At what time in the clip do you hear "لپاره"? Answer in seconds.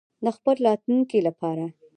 1.27-1.65